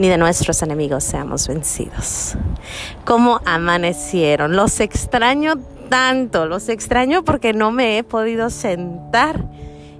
[0.00, 2.34] ni de nuestros enemigos seamos vencidos.
[3.04, 4.56] ¿Cómo amanecieron?
[4.56, 5.58] Los extraño
[5.90, 9.44] tanto, los extraño porque no me he podido sentar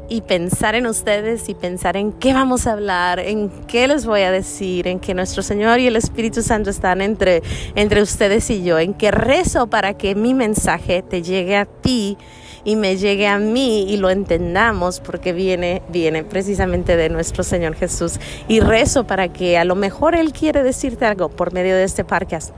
[0.09, 4.23] y pensar en ustedes y pensar en qué vamos a hablar, en qué les voy
[4.23, 7.43] a decir, en que nuestro Señor y el Espíritu Santo están entre,
[7.75, 12.17] entre ustedes y yo, en que rezo para que mi mensaje te llegue a ti
[12.65, 17.75] y me llegue a mí y lo entendamos porque viene, viene precisamente de nuestro Señor
[17.75, 18.19] Jesús.
[18.49, 22.05] Y rezo para que a lo mejor Él quiere decirte algo por medio de este
[22.05, 22.55] podcast.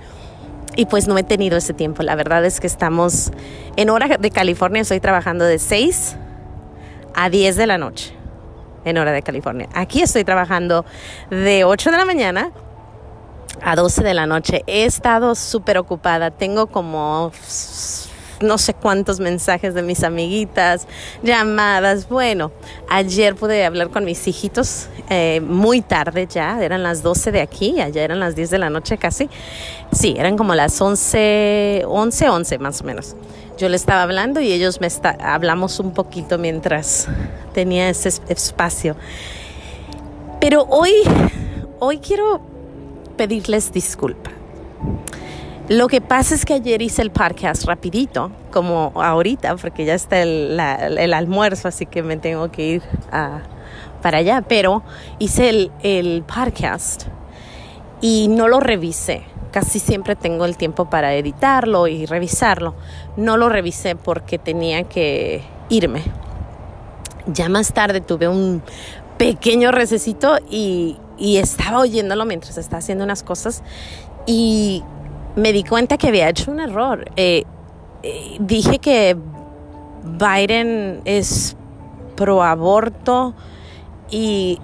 [0.75, 2.03] Y pues no he tenido ese tiempo.
[2.03, 3.31] La verdad es que estamos
[3.77, 6.16] en hora de California, estoy trabajando de 6
[7.14, 8.14] a 10 de la noche
[8.84, 9.69] en hora de California.
[9.75, 10.84] Aquí estoy trabajando
[11.31, 12.50] de 8 de la mañana
[13.61, 14.64] a 12 de la noche.
[14.66, 16.31] He estado súper ocupada.
[16.31, 17.33] Tengo como
[18.43, 20.87] no sé cuántos mensajes de mis amiguitas,
[21.23, 22.09] llamadas.
[22.09, 22.53] Bueno,
[22.89, 27.81] ayer pude hablar con mis hijitos eh, muy tarde ya, eran las 12 de aquí,
[27.81, 29.29] allá eran las 10 de la noche casi.
[29.93, 33.15] Sí, eran como las 11, 11, 11 más o menos.
[33.59, 37.09] Yo le estaba hablando y ellos me está, hablamos un poquito mientras
[37.53, 38.97] tenía ese espacio.
[40.41, 40.93] Pero hoy,
[41.79, 42.41] hoy quiero
[43.17, 44.31] pedirles disculpa.
[45.69, 50.21] Lo que pasa es que ayer hice el podcast rapidito, como ahorita, porque ya está
[50.21, 52.83] el, almuerzo, así que me tengo que ir
[54.03, 54.83] para allá, pero
[55.21, 57.05] hice el, podcast
[58.01, 59.22] y no lo revisé.
[59.53, 62.75] Casi siempre tengo el tiempo para editarlo y revisarlo.
[63.17, 66.03] No lo revisé porque tenía que irme.
[67.27, 68.62] Ya más tarde tuve un
[69.17, 73.62] pequeño recesito y estaba oyéndolo mientras estaba haciendo unas cosas
[74.27, 74.83] y
[75.37, 77.10] me di cuenta que había hecho un error.
[77.16, 77.44] Eh,
[78.03, 79.16] eh, dije que
[80.04, 81.56] Biden es
[82.16, 83.34] pro aborto
[84.10, 84.59] y,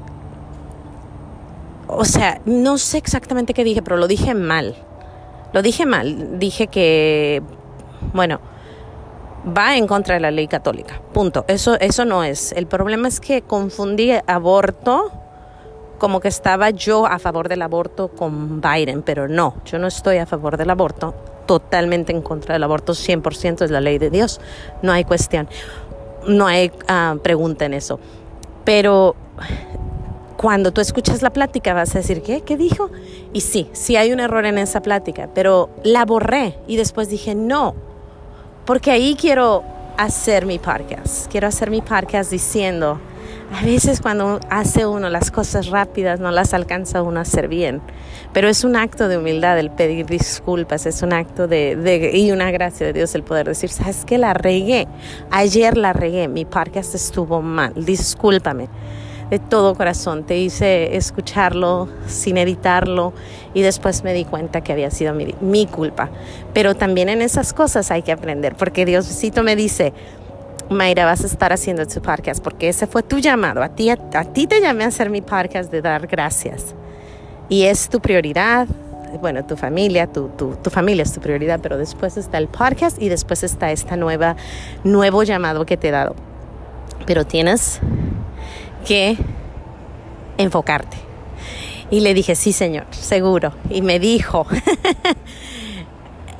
[1.87, 4.77] o sea, no sé exactamente qué dije, pero lo dije mal.
[5.53, 6.39] Lo dije mal.
[6.39, 7.43] Dije que,
[8.13, 8.41] bueno,
[9.57, 11.01] va en contra de la ley católica.
[11.13, 11.45] Punto.
[11.49, 12.53] Eso, eso no es.
[12.53, 15.11] El problema es que confundí aborto
[15.99, 20.19] como que estaba yo a favor del aborto con Biden, pero no, yo no estoy
[20.19, 21.15] a favor del aborto,
[21.47, 24.41] totalmente en contra del aborto, 100% es la ley de Dios,
[24.83, 25.49] no hay cuestión,
[26.27, 27.99] no hay ah, pregunta en eso.
[28.65, 29.17] Pero
[30.37, 32.43] cuando tú escuchas la plática vas a decir, ¿qué?
[32.43, 32.91] ¿Qué dijo?
[33.33, 37.35] Y sí, sí hay un error en esa plática, pero la borré y después dije,
[37.35, 37.75] no,
[38.65, 39.65] porque ahí quiero
[39.97, 43.01] hacer mi podcast, quiero hacer mi podcast diciendo,
[43.53, 47.81] a veces cuando hace uno las cosas rápidas no las alcanza uno a hacer bien,
[48.33, 52.51] pero es un acto de humildad el pedir disculpas, es un acto de, y una
[52.51, 54.87] gracia de Dios el poder decir, sabes que la regué,
[55.31, 58.69] ayer la regué, mi podcast estuvo mal, discúlpame.
[59.31, 60.25] De todo corazón.
[60.25, 63.13] Te hice escucharlo sin editarlo
[63.53, 66.09] y después me di cuenta que había sido mi, mi, culpa.
[66.55, 69.93] Pero también en esas cosas hay que aprender, porque Diosito me dice,
[70.71, 73.63] Mayra, vas a estar haciendo tu podcast porque ese fue tu llamado.
[73.63, 76.75] A ti, a, ti te llamé a hacer mi podcast de dar gracias.
[77.49, 78.69] Y es tu prioridad.
[79.23, 83.09] Bueno, tu familia, tu, tu, familia es tu prioridad, pero después está el podcast y
[83.09, 84.37] después está este nueva,
[84.85, 86.15] nuevo llamado que te he dado.
[87.07, 87.81] Pero tienes
[88.87, 89.17] que
[90.37, 90.99] enfocarte.
[91.91, 93.55] Y le dije, sí, señor, seguro.
[93.71, 94.47] Y me dijo,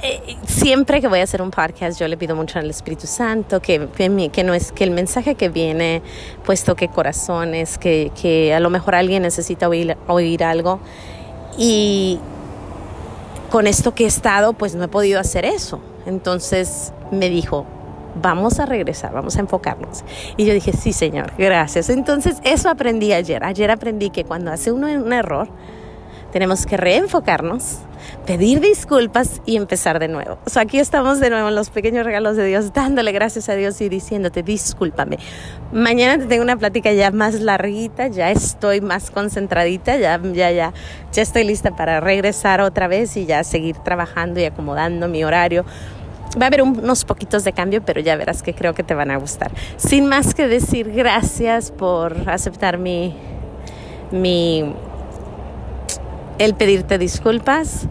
[0.03, 3.61] Eh, siempre que voy a hacer un podcast yo le pido mucho al Espíritu Santo
[3.61, 6.03] que, que, no es que el mensaje que viene
[6.45, 10.79] pues toque corazones, que, que a lo mejor alguien necesita oír, oír algo
[11.59, 12.21] y
[13.51, 15.81] con esto que he estado pues no he podido hacer eso.
[16.07, 17.67] Entonces me dijo,
[18.21, 20.05] vamos a regresar, vamos a enfocarnos.
[20.37, 21.91] Y yo dije, sí, Señor, gracias.
[21.91, 23.45] Entonces, eso aprendí ayer.
[23.45, 25.49] Ayer aprendí que cuando hace uno un error,
[26.33, 27.79] tenemos que reenfocarnos,
[28.27, 30.39] pedir disculpas y empezar de nuevo.
[30.47, 33.55] O sea, aquí estamos de nuevo en los pequeños regalos de Dios, dándole gracias a
[33.55, 35.19] Dios y diciéndote, discúlpame.
[35.73, 40.73] Mañana te tengo una plática ya más larguita, ya estoy más concentradita, ya, ya, ya,
[41.13, 45.65] ya estoy lista para regresar otra vez y ya seguir trabajando y acomodando mi horario.
[46.41, 49.11] Va a haber unos poquitos de cambio, pero ya verás que creo que te van
[49.11, 49.51] a gustar.
[49.77, 53.17] Sin más que decir, gracias por aceptar mi,
[54.11, 54.75] mi
[56.39, 57.87] el pedirte disculpas.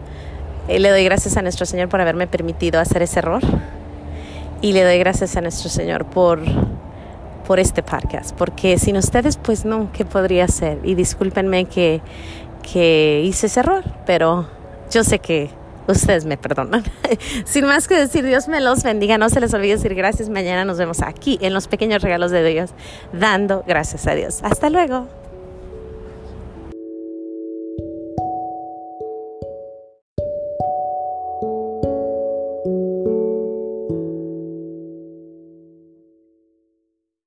[0.68, 3.42] Eh, le doy gracias a nuestro Señor por haberme permitido hacer ese error.
[4.60, 6.40] Y le doy gracias a nuestro Señor por,
[7.46, 8.34] por este podcast.
[8.36, 10.78] Porque sin ustedes, pues no, ¿qué podría hacer?
[10.82, 12.00] Y discúlpenme que,
[12.72, 14.48] que hice ese error, pero
[14.90, 15.50] yo sé que
[15.86, 16.84] ustedes me perdonan.
[17.44, 19.18] Sin más que decir, Dios me los bendiga.
[19.18, 20.28] No se les olvide decir gracias.
[20.28, 22.70] Mañana nos vemos aquí en los pequeños regalos de Dios,
[23.12, 24.40] dando gracias a Dios.
[24.42, 25.08] Hasta luego.